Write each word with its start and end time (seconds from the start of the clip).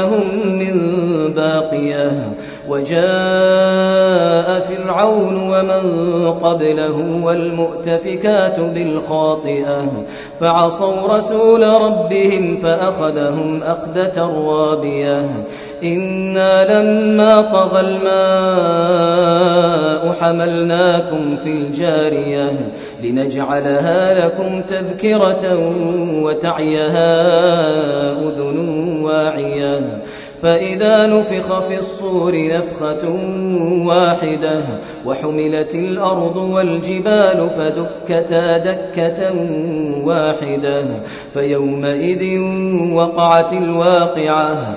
لهم 0.00 0.24
من 0.58 0.74
باقية. 1.34 2.34
وجاء 2.68 4.60
فرعون 4.60 5.36
ومن 5.36 5.84
قبله 6.32 7.24
والمؤتفكات 7.24 8.60
بالخاطئة. 8.60 9.92
فعصوا 10.40 11.16
رسول 11.16 11.62
ربهم 11.62 12.56
فأخذهم 12.56 13.62
أخذة 13.62 14.20
رابية. 14.46 15.30
إنا 15.82 16.80
لما 16.80 17.40
طغى 17.40 17.80
الماء 17.80 19.16
حملناكم 20.12 21.36
في 21.36 21.52
الجارية 21.52 22.72
لنجعلها 23.02 24.26
لكم 24.26 24.62
تذكرة 24.62 25.58
وتعيها 26.22 27.22
أذن 28.12 28.58
واعية. 29.02 30.02
فإذا 30.42 31.06
نفخ 31.06 31.60
في 31.60 31.78
الصور 31.78 32.48
نفخة 32.48 33.08
واحدة 33.86 34.62
وحملت 35.06 35.74
الأرض 35.74 36.36
والجبال 36.36 37.50
فدكتا 37.50 38.58
دكة 38.58 39.32
واحدة. 40.04 40.86
فيومئذ 41.34 42.40
وقعت 42.92 43.52
الواقعة 43.52 44.76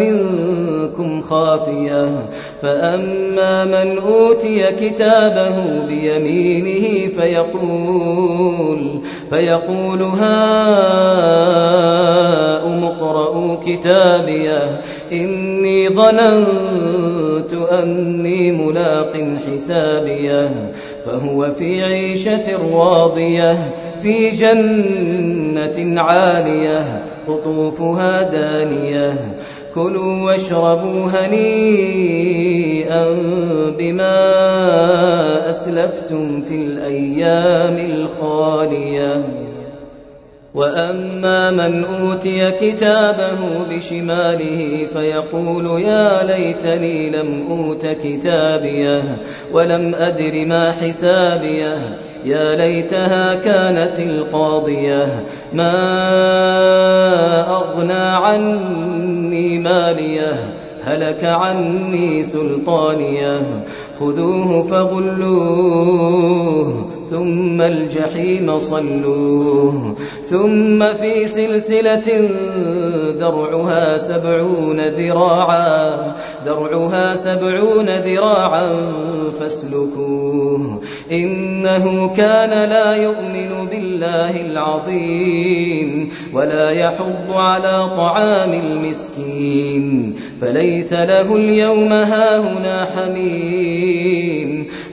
منكم 0.00 1.20
خافية. 1.20 2.26
فأما 2.62 3.64
من 3.64 3.98
أوتي 3.98 4.72
كتابه 4.72 5.86
بيمينه 5.86 7.08
فيقول 7.08 9.00
فيقول 9.30 10.02
هاؤم 10.02 10.30
اقرءوا 12.84 13.56
كتابيه 13.66 14.80
إني 15.12 15.88
ظننت 15.88 17.54
أني 17.72 18.52
ملاق 18.52 19.38
حسابيه 19.46 20.72
فهو 21.06 21.50
في 21.50 21.84
عيشة 21.84 22.74
راضية 22.74 23.74
في 24.02 24.30
جنة 24.30 25.39
عالية 25.98 27.04
قطوفها 27.28 28.22
دانية. 28.22 29.36
كلوا 29.74 30.26
واشربوا 30.26 31.06
هنيئا 31.06 33.04
بما 33.78 35.50
أسلفتم 35.50 36.40
في 36.40 36.54
الأيام 36.54 37.76
الخالية. 37.90 39.24
وأما 40.54 41.50
من 41.50 41.84
أوتي 41.84 42.50
كتابه 42.50 43.64
بشماله 43.70 44.86
فيقول 44.92 45.80
يا 45.80 46.22
ليتني 46.22 47.10
لم 47.10 47.46
أوت 47.50 47.86
كتابيه 47.86 49.18
ولم 49.52 49.94
أدر 49.94 50.46
ما 50.46 50.72
حسابيه. 50.72 51.98
يا 52.24 52.56
ليتها 52.56 53.34
كانت 53.34 54.00
القاضية 54.00 55.24
ما 55.52 55.70
أغنى 57.50 57.92
عني 57.92 59.58
مالية 59.58 60.54
هلك 60.82 61.24
عني 61.24 62.22
سلطانية 62.22 63.64
خذوه 64.00 64.62
فغلوه 64.62 66.10
ثم 67.10 67.60
الجحيم 67.60 68.58
صلوه 68.58 69.94
ثم 70.24 70.84
في 70.84 71.26
سلسلة 71.26 72.28
ذرعها 73.16 73.98
سبعون 73.98 74.80
ذراعا 74.80 76.14
ذرعها 76.46 77.14
سبعون 77.14 77.88
ذراعا 77.88 78.90
فاسلكوه 79.40 80.80
إنه 81.12 82.14
كان 82.14 82.68
لا 82.70 82.96
يؤمن 82.96 83.66
بالله 83.70 84.40
العظيم 84.40 86.10
ولا 86.34 86.70
يحض 86.70 87.32
على 87.32 87.88
طعام 87.96 88.52
المسكين 88.52 90.14
فليس 90.40 90.92
له 90.92 91.36
اليوم 91.36 91.92
هاهنا 91.92 92.88
حميم 92.96 93.99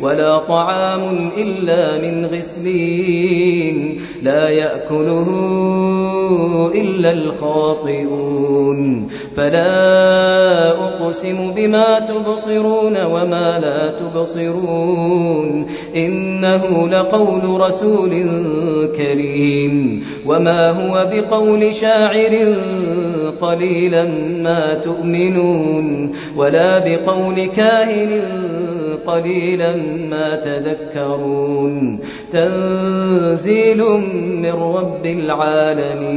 ولا 0.02 0.38
طعام 0.38 1.32
إلا 1.38 2.02
من 2.02 2.26
غسلين 2.26 4.02
لا 4.24 4.50
يأكله 4.50 5.28
إلا 6.76 7.12
الخاطئون. 7.12 9.08
فلا 9.36 10.72
أقسم 10.72 11.52
بما 11.56 12.00
تبصرون 12.00 13.06
وما 13.06 13.60
لا 13.60 13.98
تبصرون. 13.98 15.68
إنه 15.96 16.90
لقول 16.90 17.62
رسول 17.62 18.26
كريم. 18.98 20.04
وما 20.26 20.72
هو 20.72 21.10
بقول 21.14 21.76
شاعر 21.76 22.56
قليلا 23.42 24.06
ما 24.44 24.74
تؤمنون. 24.74 26.12
ولا 26.38 26.80
بقول 26.80 27.46
كاهن 27.46 28.22
قليلا 29.08 29.76
ما 30.10 30.36
تذكرون. 30.36 32.00
تنزيل 32.32 33.84
من 34.42 34.52
رب 34.52 35.06
العالمين. 35.06 36.17